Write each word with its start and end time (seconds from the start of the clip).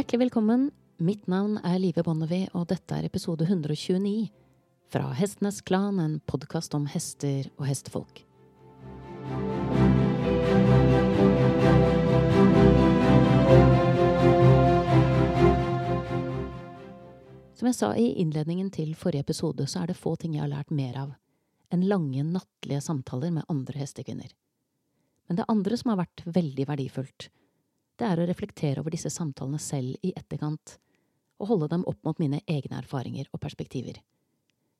Hjertelig 0.00 0.20
velkommen. 0.20 0.70
Mitt 0.96 1.26
navn 1.28 1.58
er 1.60 1.74
Live 1.76 2.00
Bonnevie, 2.06 2.46
og 2.56 2.70
dette 2.70 2.96
er 2.96 3.04
episode 3.04 3.44
129 3.44 4.30
fra 4.88 5.10
Hestenes 5.12 5.58
Klan, 5.60 5.98
en 6.00 6.14
podkast 6.24 6.72
om 6.72 6.86
hester 6.88 7.50
og 7.58 7.66
hestefolk. 7.68 8.22
Som 17.52 17.68
jeg 17.68 17.76
sa 17.76 17.90
i 17.92 18.06
innledningen 18.24 18.70
til 18.72 18.94
forrige 18.96 19.26
episode, 19.26 19.66
så 19.68 19.82
er 19.82 19.92
det 19.92 19.98
få 20.00 20.14
ting 20.16 20.38
jeg 20.38 20.46
har 20.46 20.54
lært 20.54 20.72
mer 20.72 20.96
av 20.96 21.12
enn 21.68 21.84
lange, 21.92 22.24
nattlige 22.24 22.80
samtaler 22.88 23.36
med 23.36 23.44
andre 23.52 23.84
hestekvinner. 23.84 24.32
Men 25.28 25.42
det 25.42 25.48
andre 25.52 25.76
som 25.76 25.92
har 25.92 26.00
vært 26.06 26.24
veldig 26.24 26.70
verdifullt, 26.72 27.28
det 28.00 28.08
er 28.08 28.20
å 28.20 28.26
reflektere 28.28 28.80
over 28.80 28.94
disse 28.94 29.10
samtalene 29.12 29.60
selv 29.60 30.00
i 30.06 30.14
etterkant, 30.16 30.78
og 31.40 31.52
holde 31.52 31.68
dem 31.72 31.84
opp 31.88 32.00
mot 32.04 32.18
mine 32.20 32.40
egne 32.48 32.80
erfaringer 32.80 33.28
og 33.32 33.40
perspektiver. 33.42 34.00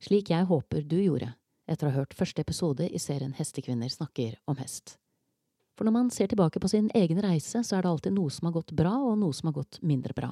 Slik 0.00 0.30
jeg 0.32 0.48
håper 0.48 0.84
du 0.84 0.98
gjorde 1.00 1.32
etter 1.66 1.88
å 1.88 1.92
ha 1.92 2.02
hørt 2.02 2.16
første 2.16 2.44
episode 2.44 2.86
i 2.88 3.00
serien 3.00 3.34
Hestekvinner 3.36 3.90
snakker 3.92 4.36
om 4.46 4.58
hest. 4.60 4.98
For 5.76 5.84
når 5.84 5.94
man 5.96 6.10
ser 6.12 6.30
tilbake 6.30 6.60
på 6.60 6.70
sin 6.72 6.88
egen 6.96 7.20
reise, 7.20 7.60
så 7.64 7.76
er 7.76 7.84
det 7.84 7.90
alltid 7.90 8.16
noe 8.16 8.32
som 8.32 8.48
har 8.48 8.54
gått 8.56 8.72
bra, 8.76 8.94
og 8.96 9.18
noe 9.20 9.34
som 9.36 9.50
har 9.50 9.58
gått 9.58 9.80
mindre 9.84 10.16
bra. 10.16 10.30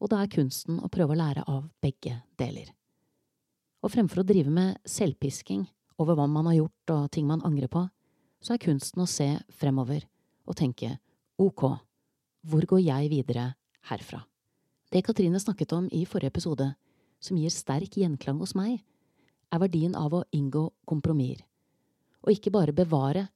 Og 0.00 0.12
da 0.12 0.22
er 0.22 0.32
kunsten 0.32 0.78
å 0.80 0.92
prøve 0.92 1.12
å 1.12 1.18
lære 1.18 1.44
av 1.48 1.66
begge 1.84 2.20
deler. 2.40 2.70
Og 3.84 3.92
fremfor 3.92 4.22
å 4.22 4.28
drive 4.28 4.52
med 4.52 4.78
selvpisking 4.88 5.66
over 6.00 6.16
hva 6.16 6.28
man 6.28 6.48
har 6.48 6.60
gjort 6.60 6.94
og 6.94 7.10
ting 7.12 7.28
man 7.28 7.44
angrer 7.44 7.68
på, 7.72 7.84
så 8.40 8.54
er 8.54 8.62
kunsten 8.62 9.04
å 9.04 9.08
se 9.10 9.28
fremover 9.56 10.04
og 10.46 10.56
tenke 10.56 10.94
ok, 11.40 11.64
hvor 12.46 12.66
går 12.66 12.82
jeg 12.84 13.10
videre 13.10 13.50
herfra? 13.90 14.22
Det 14.92 15.02
Katrine 15.04 15.40
snakket 15.42 15.72
om 15.74 15.88
i 15.92 16.04
forrige 16.06 16.30
episode, 16.30 16.68
som 17.20 17.38
gir 17.38 17.50
sterk 17.50 17.96
gjenklang 17.98 18.38
hos 18.38 18.54
meg, 18.54 18.78
er 19.50 19.62
verdien 19.62 19.94
av 19.98 20.14
å 20.14 20.24
inngå 20.34 20.68
kompromisser. 20.86 21.42
Og 22.26 22.34
ikke 22.34 22.52
bare 22.54 22.74
bevare, 22.74 23.26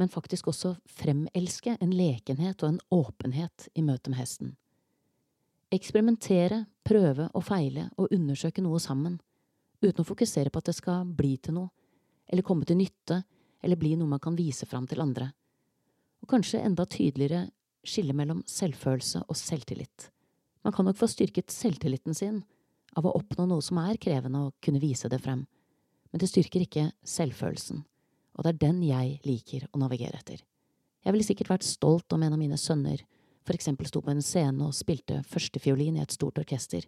men 0.00 0.12
faktisk 0.12 0.48
også 0.48 0.74
fremelske 0.88 1.76
en 1.80 1.92
lekenhet 1.92 2.62
og 2.62 2.74
en 2.74 2.80
åpenhet 2.92 3.68
i 3.76 3.84
møte 3.84 4.12
med 4.12 4.20
hesten. 4.20 4.54
Eksperimentere, 5.72 6.64
prøve 6.84 7.28
og 7.32 7.44
feile 7.44 7.88
og 7.96 8.12
undersøke 8.12 8.64
noe 8.64 8.80
sammen, 8.80 9.18
uten 9.82 10.04
å 10.04 10.08
fokusere 10.08 10.52
på 10.52 10.60
at 10.60 10.68
det 10.68 10.76
skal 10.76 11.08
bli 11.08 11.36
til 11.40 11.56
noe, 11.56 11.72
eller 12.28 12.44
komme 12.44 12.68
til 12.68 12.80
nytte, 12.80 13.22
eller 13.62 13.80
bli 13.80 13.94
noe 13.96 14.10
man 14.10 14.20
kan 14.20 14.36
vise 14.36 14.68
fram 14.68 14.86
til 14.88 15.00
andre. 15.04 15.30
Og 16.22 16.28
kanskje 16.30 16.62
enda 16.64 16.86
tydeligere 16.88 17.46
skille 17.86 18.14
mellom 18.16 18.42
selvfølelse 18.48 19.24
og 19.28 19.38
selvtillit. 19.38 20.08
Man 20.62 20.74
kan 20.74 20.86
nok 20.86 20.98
få 20.98 21.08
styrket 21.10 21.50
selvtilliten 21.50 22.14
sin 22.14 22.42
av 22.96 23.06
å 23.08 23.14
oppnå 23.18 23.46
noe 23.48 23.64
som 23.64 23.80
er 23.82 23.98
krevende 24.00 24.46
og 24.46 24.54
kunne 24.62 24.82
vise 24.82 25.10
det 25.10 25.20
frem, 25.22 25.46
men 26.12 26.22
det 26.22 26.28
styrker 26.30 26.62
ikke 26.62 26.90
selvfølelsen, 27.08 27.82
og 28.36 28.44
det 28.44 28.52
er 28.52 28.60
den 28.66 28.82
jeg 28.86 29.18
liker 29.26 29.66
å 29.72 29.80
navigere 29.82 30.20
etter. 30.20 30.42
Jeg 31.02 31.14
ville 31.14 31.26
sikkert 31.26 31.50
vært 31.56 31.66
stolt 31.66 32.14
om 32.14 32.22
en 32.22 32.36
av 32.36 32.40
mine 32.40 32.58
sønner 32.60 33.02
for 33.42 33.56
eksempel 33.56 33.88
sto 33.90 34.02
på 34.04 34.12
en 34.12 34.22
scene 34.22 34.62
og 34.68 34.76
spilte 34.76 35.18
førstefiolin 35.26 35.96
i 35.98 36.02
et 36.04 36.14
stort 36.14 36.38
orkester, 36.38 36.84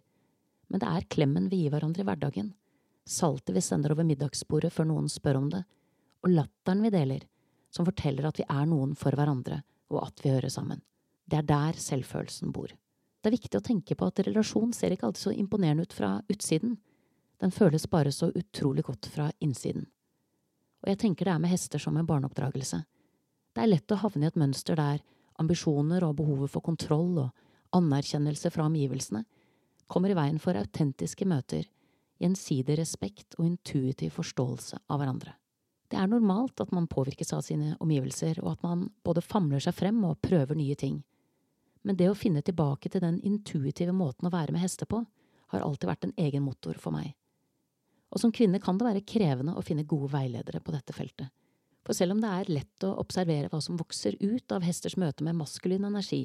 men 0.71 0.81
det 0.81 0.87
er 0.87 1.09
klemmen 1.11 1.49
vi 1.51 1.63
gir 1.63 1.73
hverandre 1.73 2.05
i 2.05 2.07
hverdagen, 2.07 2.53
saltet 3.05 3.57
vi 3.57 3.63
sender 3.65 3.91
over 3.91 4.07
middagsbordet 4.07 4.71
før 4.73 4.87
noen 4.93 5.11
spør 5.11 5.41
om 5.41 5.49
det, 5.51 5.65
og 6.23 6.31
latteren 6.31 6.85
vi 6.85 6.93
deler, 6.95 7.25
som 7.69 7.85
forteller 7.85 8.29
at 8.29 8.39
vi 8.39 8.47
er 8.47 8.69
noen 8.69 8.95
for 8.97 9.13
hverandre 9.17 9.59
og 9.91 10.01
at 10.07 10.23
vi 10.23 10.33
hører 10.33 10.49
sammen. 10.49 10.81
Det 11.25 11.39
er 11.39 11.47
der 11.49 11.79
selvfølelsen 11.81 12.51
bor. 12.53 12.69
Det 12.69 13.31
er 13.31 13.37
viktig 13.37 13.57
å 13.57 13.65
tenke 13.65 13.97
på 13.97 14.09
at 14.09 14.21
relasjon 14.27 14.73
ser 14.73 14.93
ikke 14.93 15.07
alltid 15.09 15.23
så 15.23 15.33
imponerende 15.33 15.87
ut 15.87 15.93
fra 15.93 16.11
utsiden. 16.29 16.77
Den 17.41 17.51
føles 17.51 17.87
bare 17.89 18.13
så 18.13 18.29
utrolig 18.29 18.85
godt 18.85 19.09
fra 19.11 19.31
innsiden. 19.41 19.87
Og 20.83 20.91
jeg 20.91 21.01
tenker 21.01 21.25
det 21.25 21.33
er 21.33 21.41
med 21.41 21.49
hester 21.49 21.81
som 21.81 21.97
med 21.97 22.05
barneoppdragelse. 22.05 22.83
Det 23.55 23.63
er 23.63 23.71
lett 23.71 23.91
å 23.91 24.01
havne 24.03 24.27
i 24.27 24.29
et 24.29 24.37
mønster 24.37 24.77
der 24.77 25.01
ambisjoner 25.41 26.05
og 26.05 26.19
behovet 26.19 26.53
for 26.53 26.63
kontroll 26.63 27.17
og 27.23 27.75
anerkjennelse 27.75 28.51
fra 28.53 28.67
omgivelsene 28.69 29.25
kommer 29.87 30.11
i 30.11 30.17
veien 30.17 30.39
for 30.41 30.57
autentiske 30.57 31.27
møter, 31.29 31.65
gjensidig 32.21 32.77
respekt 32.79 33.35
og 33.37 33.49
intuitiv 33.49 34.15
forståelse 34.15 34.81
av 34.89 35.01
hverandre. 35.01 35.35
Det 35.91 35.97
er 36.01 36.07
normalt 36.09 36.61
at 36.63 36.71
man 36.73 36.87
påvirkes 36.89 37.33
av 37.35 37.43
sine 37.45 37.75
omgivelser, 37.83 38.39
og 38.41 38.55
at 38.55 38.63
man 38.65 38.87
både 39.05 39.21
famler 39.21 39.61
seg 39.61 39.75
frem 39.77 39.99
og 40.07 40.17
prøver 40.25 40.57
nye 40.57 40.77
ting 40.79 41.03
men 41.85 41.97
det 41.99 42.07
å 42.09 42.17
finne 42.17 42.41
tilbake 42.41 42.89
til 42.89 43.03
den 43.03 43.19
intuitive 43.21 43.93
måten 43.93 44.25
å 44.25 44.33
være 44.33 44.55
med 44.55 44.63
hester 44.63 44.89
på, 44.89 45.03
har 45.53 45.61
alltid 45.61 45.89
vært 45.91 46.07
en 46.07 46.15
egen 46.17 46.41
motor 46.41 46.79
for 46.81 46.95
meg. 46.95 47.11
Og 48.09 48.21
som 48.21 48.31
kvinne 48.33 48.61
kan 48.63 48.79
det 48.79 48.87
være 48.87 49.03
krevende 49.05 49.53
å 49.53 49.63
finne 49.65 49.85
gode 49.85 50.09
veiledere 50.15 50.63
på 50.65 50.73
dette 50.73 50.95
feltet. 50.97 51.29
For 51.85 51.93
selv 51.93 52.15
om 52.15 52.23
det 52.23 52.31
er 52.31 52.49
lett 52.49 52.85
å 52.87 52.95
observere 52.97 53.51
hva 53.51 53.59
som 53.61 53.77
vokser 53.77 54.17
ut 54.17 54.55
av 54.55 54.65
hesters 54.65 54.97
møte 54.97 55.25
med 55.27 55.37
maskulin 55.37 55.85
energi, 55.85 56.23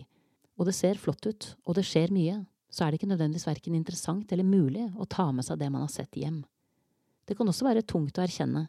og 0.56 0.68
det 0.68 0.76
ser 0.78 1.00
flott 1.00 1.28
ut, 1.28 1.50
og 1.68 1.76
det 1.76 1.84
skjer 1.88 2.14
mye, 2.14 2.38
så 2.72 2.86
er 2.86 2.92
det 2.92 3.00
ikke 3.00 3.10
nødvendigvis 3.10 3.48
verken 3.48 3.76
interessant 3.76 4.32
eller 4.32 4.48
mulig 4.48 4.86
å 4.96 5.04
ta 5.04 5.28
med 5.34 5.44
seg 5.44 5.60
det 5.60 5.68
man 5.68 5.84
har 5.84 5.92
sett 5.92 6.16
hjem. 6.16 6.40
Det 7.28 7.36
kan 7.36 7.48
også 7.52 7.68
være 7.68 7.84
tungt 7.84 8.16
å 8.16 8.24
erkjenne 8.24 8.64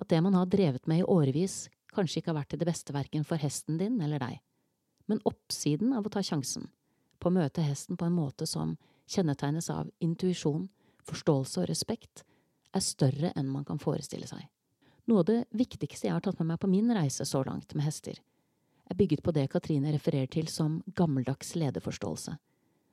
at 0.00 0.08
det 0.08 0.22
man 0.24 0.34
har 0.34 0.48
drevet 0.50 0.86
med 0.86 1.02
i 1.02 1.08
årevis, 1.08 1.66
kanskje 1.92 2.20
ikke 2.20 2.32
har 2.32 2.40
vært 2.40 2.54
til 2.54 2.62
det 2.62 2.70
beste 2.70 2.94
verken 2.94 3.26
for 3.28 3.40
hesten 3.40 3.76
din 3.80 4.00
eller 4.00 4.22
deg 4.22 4.40
men 5.12 5.20
oppsiden 5.24 5.92
av 5.92 6.06
å 6.06 6.12
ta 6.12 6.22
sjansen 6.24 6.68
på 7.20 7.30
å 7.30 7.34
møte 7.36 7.64
hesten 7.64 7.98
på 8.00 8.06
en 8.06 8.16
måte 8.16 8.46
som 8.48 8.76
kjennetegnes 9.12 9.68
av 9.70 9.90
intuisjon, 10.02 10.68
forståelse 11.06 11.62
og 11.62 11.68
respekt, 11.70 12.22
er 12.72 12.82
større 12.82 13.32
enn 13.36 13.50
man 13.52 13.66
kan 13.68 13.80
forestille 13.82 14.26
seg. 14.26 14.40
Noe 15.10 15.22
av 15.22 15.28
det 15.28 15.38
viktigste 15.50 16.08
jeg 16.08 16.16
har 16.16 16.24
tatt 16.24 16.38
med 16.40 16.52
meg 16.52 16.60
på 16.62 16.70
min 16.70 16.88
reise 16.94 17.26
så 17.28 17.42
langt 17.44 17.74
med 17.76 17.84
hester, 17.84 18.16
er 18.88 18.98
bygget 18.98 19.22
på 19.22 19.34
det 19.36 19.48
Katrine 19.52 19.92
refererer 19.92 20.30
til 20.32 20.48
som 20.50 20.80
gammeldags 20.96 21.54
lederforståelse, 21.58 22.38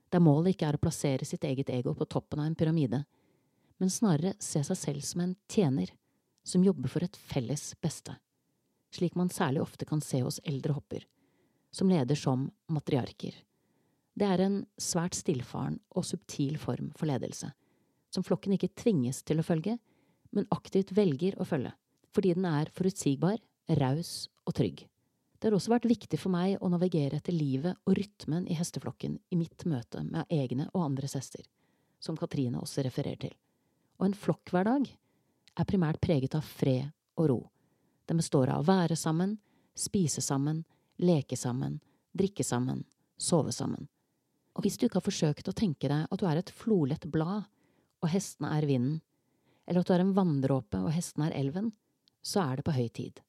der 0.09 0.25
målet 0.25 0.55
ikke 0.55 0.69
er 0.69 0.77
å 0.77 0.81
plassere 0.81 1.25
sitt 1.25 1.45
eget 1.45 1.69
ego 1.71 1.93
på 1.95 2.09
toppen 2.09 2.41
av 2.41 2.49
en 2.49 2.57
pyramide, 2.57 3.03
men 3.79 3.93
snarere 3.93 4.35
se 4.43 4.61
seg 4.65 4.77
selv 4.77 5.05
som 5.05 5.23
en 5.23 5.35
tjener 5.49 5.93
som 6.43 6.63
jobber 6.63 6.89
for 6.89 7.05
et 7.05 7.17
felles 7.29 7.71
beste, 7.81 8.15
slik 8.95 9.15
man 9.15 9.29
særlig 9.29 9.61
ofte 9.61 9.85
kan 9.85 10.01
se 10.01 10.21
hos 10.25 10.41
eldre 10.43 10.73
hopper 10.77 11.05
som 11.71 11.89
leder 11.89 12.15
som 12.15 12.49
matriarker. 12.67 13.35
Det 14.13 14.27
er 14.27 14.43
en 14.43 14.59
svært 14.81 15.15
stillfaren 15.15 15.79
og 15.95 16.05
subtil 16.05 16.57
form 16.59 16.91
for 16.97 17.09
ledelse, 17.09 17.51
som 18.09 18.25
flokken 18.25 18.55
ikke 18.55 18.73
tvinges 18.75 19.21
til 19.23 19.39
å 19.39 19.45
følge, 19.45 19.77
men 20.35 20.49
aktivt 20.53 20.91
velger 20.97 21.37
å 21.39 21.47
følge, 21.47 21.71
fordi 22.13 22.33
den 22.37 22.47
er 22.49 22.71
forutsigbar, 22.75 23.37
raus 23.79 24.29
og 24.49 24.55
trygg. 24.57 24.87
Det 25.39 25.47
har 25.47 25.55
også 25.55 25.71
vært 25.71 25.87
viktig 25.87 26.19
for 26.19 26.33
meg 26.33 26.57
å 26.59 26.71
navigere 26.71 27.21
etter 27.21 27.35
livet 27.35 27.77
og 27.87 27.95
rytmen 27.95 28.49
i 28.49 28.57
hesteflokken 28.59 29.19
i 29.31 29.37
mitt 29.39 29.63
møte 29.69 30.01
med 30.03 30.27
egne 30.33 30.67
og 30.73 30.83
andres 30.83 31.15
hester, 31.15 31.45
som 32.01 32.17
Katrine 32.19 32.59
også 32.59 32.83
refererer 32.83 33.21
til. 33.29 33.37
Og 34.01 34.09
en 34.09 34.17
flokkhverdag 34.17 34.89
er 35.61 35.69
primært 35.69 36.01
preget 36.01 36.35
av 36.37 36.45
fred 36.45 36.89
og 37.19 37.29
ro. 37.29 37.39
Den 38.09 38.19
består 38.21 38.49
av 38.49 38.63
å 38.63 38.67
være 38.67 38.97
sammen, 38.97 39.37
spise 39.77 40.21
sammen, 40.21 40.63
leke 40.97 41.37
sammen, 41.37 41.79
drikke 42.11 42.43
sammen, 42.43 42.83
sove 43.17 43.51
sammen. 43.55 43.87
Og 44.57 44.65
hvis 44.65 44.79
du 44.79 44.87
ikke 44.87 44.99
har 44.99 45.05
forsøkt 45.05 45.47
å 45.51 45.55
tenke 45.55 45.87
deg 45.91 46.07
at 46.09 46.19
du 46.19 46.25
er 46.27 46.41
et 46.41 46.51
flolett 46.51 47.05
blad, 47.11 47.45
og 47.99 48.11
hestene 48.11 48.51
er 48.55 48.67
vinden, 48.67 48.99
eller 49.67 49.83
at 49.83 49.89
du 49.89 49.93
er 49.93 50.03
en 50.03 50.15
vanndråpe 50.15 50.79
og 50.81 50.93
hestene 50.95 51.29
er 51.29 51.37
elven, 51.43 51.71
så 52.25 52.41
er 52.43 52.59
det 52.59 52.65
på 52.67 52.75
høy 52.75 52.87
tid. 52.89 53.19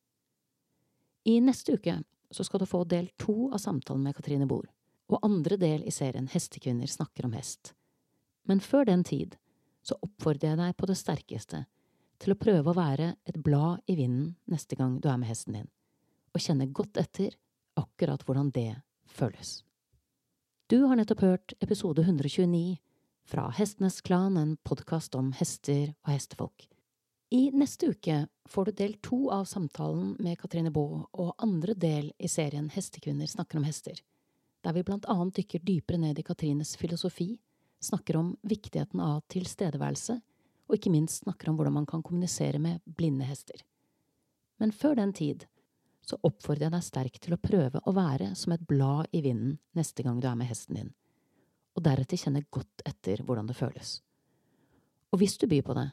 I 1.29 1.37
neste 1.45 1.77
uke 1.77 1.99
så 2.31 2.47
skal 2.47 2.63
du 2.63 2.71
få 2.71 2.85
del 2.89 3.11
to 3.21 3.51
av 3.53 3.61
samtalen 3.61 4.07
med 4.07 4.17
Katrine 4.17 4.49
Bohr, 4.49 4.71
og 5.11 5.27
andre 5.27 5.59
del 5.61 5.85
i 5.85 5.93
serien 5.93 6.31
Hestekvinner 6.31 6.89
snakker 6.89 7.27
om 7.27 7.35
hest. 7.37 7.75
Men 8.49 8.63
før 8.65 8.87
den 8.89 9.05
tid 9.05 9.37
så 9.85 9.99
oppfordrer 10.01 10.55
jeg 10.55 10.61
deg 10.63 10.77
på 10.79 10.89
det 10.89 10.97
sterkeste 10.99 11.65
til 12.21 12.35
å 12.35 12.39
prøve 12.39 12.71
å 12.71 12.77
være 12.77 13.15
et 13.29 13.39
blad 13.41 13.81
i 13.89 13.97
vinden 13.99 14.35
neste 14.51 14.77
gang 14.77 14.99
du 15.01 15.09
er 15.09 15.19
med 15.21 15.31
hesten 15.31 15.57
din, 15.57 15.69
og 16.35 16.45
kjenne 16.45 16.69
godt 16.69 17.01
etter 17.01 17.37
akkurat 17.81 18.23
hvordan 18.27 18.53
det 18.55 18.75
føles. 19.09 19.61
Du 20.71 20.85
har 20.87 21.01
nettopp 21.01 21.25
hørt 21.25 21.55
episode 21.65 22.05
129 22.05 22.77
fra 23.31 23.49
Hestenes 23.57 24.01
Klan, 24.07 24.37
en 24.37 24.57
podkast 24.67 25.17
om 25.19 25.33
hester 25.39 25.95
og 26.05 26.13
hestefolk. 26.13 26.69
I 27.31 27.51
neste 27.55 27.93
uke 27.95 28.25
får 28.51 28.69
du 28.69 28.79
del 28.79 28.97
to 29.07 29.29
av 29.31 29.45
samtalen 29.47 30.17
med 30.19 30.39
Katrine 30.39 30.73
Baa 30.75 31.05
og 31.15 31.35
andre 31.39 31.77
del 31.79 32.11
i 32.19 32.31
serien 32.31 32.67
Hestekvinner 32.75 33.31
snakker 33.31 33.61
om 33.61 33.67
hester, 33.69 34.01
der 34.65 34.75
vi 34.75 34.83
blant 34.87 35.07
annet 35.09 35.39
dykker 35.39 35.63
dypere 35.63 36.01
ned 36.03 36.19
i 36.19 36.27
Katrines 36.27 36.75
filosofi, 36.77 37.33
snakker 37.81 38.19
om 38.19 38.33
viktigheten 38.43 39.01
av 39.01 39.23
tilstedeværelse, 39.31 40.19
og 40.71 40.77
ikke 40.79 40.93
minst 40.95 41.25
snakker 41.25 41.51
om 41.51 41.59
hvordan 41.59 41.81
man 41.81 41.89
kan 41.89 42.03
kommunisere 42.07 42.61
med 42.63 42.79
blinde 42.87 43.27
hester. 43.27 43.65
Men 44.63 44.73
før 44.73 44.95
den 45.01 45.13
tid 45.17 45.47
så 46.07 46.19
oppfordrer 46.23 46.69
jeg 46.69 46.75
deg 46.75 46.87
sterkt 46.87 47.23
til 47.25 47.35
å 47.35 47.41
prøve 47.43 47.83
å 47.85 47.95
være 47.95 48.33
som 48.39 48.55
et 48.55 48.63
blad 48.69 49.11
i 49.13 49.23
vinden 49.25 49.59
neste 49.77 50.05
gang 50.07 50.21
du 50.23 50.29
er 50.31 50.39
med 50.39 50.49
hesten 50.51 50.79
din, 50.79 50.93
og 51.75 51.85
deretter 51.87 52.21
kjenne 52.21 52.47
godt 52.55 52.85
etter 52.87 53.23
hvordan 53.27 53.51
det 53.51 53.59
føles. 53.59 53.99
Og 55.11 55.21
hvis 55.21 55.37
du 55.43 55.49
byr 55.51 55.67
på 55.67 55.77
det, 55.77 55.89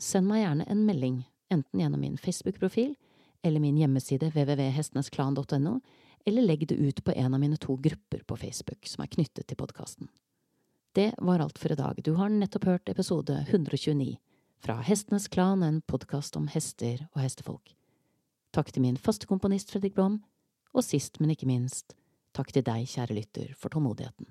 send 0.00 0.28
meg 0.30 0.42
gjerne 0.42 0.66
en 0.72 0.84
melding, 0.88 1.20
enten 1.52 1.84
gjennom 1.84 2.00
min 2.00 2.18
Facebook-profil 2.20 2.94
eller 3.44 3.60
min 3.60 3.76
hjemmeside 3.76 4.30
www.hestenesklan.no, 4.32 5.78
eller 6.24 6.46
legg 6.48 6.64
det 6.70 6.80
ut 6.80 7.02
på 7.04 7.12
en 7.12 7.36
av 7.36 7.40
mine 7.40 7.60
to 7.60 7.76
grupper 7.76 8.24
på 8.24 8.38
Facebook 8.40 8.88
som 8.88 9.04
er 9.04 9.12
knyttet 9.12 9.44
til 9.50 9.60
podkasten. 9.60 10.08
Det 10.94 11.14
var 11.18 11.38
alt 11.38 11.58
for 11.58 11.72
i 11.72 11.74
dag, 11.74 11.98
du 12.04 12.12
har 12.14 12.28
nettopp 12.30 12.64
hørt 12.68 12.88
episode 12.88 13.34
129 13.48 14.12
fra 14.62 14.76
Hestenes 14.78 15.24
Klan, 15.26 15.64
en 15.66 15.80
podkast 15.90 16.36
om 16.38 16.46
hester 16.52 17.00
og 17.16 17.18
hestefolk. 17.18 17.72
Takk 18.54 18.70
til 18.70 18.84
min 18.84 18.94
faste 18.94 19.26
komponist 19.26 19.74
Fredrik 19.74 19.96
Blom, 19.96 20.20
og 20.70 20.86
sist, 20.86 21.18
men 21.18 21.32
ikke 21.34 21.48
minst, 21.50 21.96
takk 22.30 22.54
til 22.54 22.62
deg, 22.62 22.86
kjære 22.86 23.16
lytter, 23.18 23.50
for 23.58 23.74
tålmodigheten. 23.74 24.30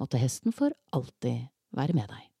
Måtte 0.00 0.22
hesten 0.24 0.56
for 0.56 0.72
alltid 0.96 1.52
være 1.76 2.00
med 2.00 2.08
deg. 2.16 2.33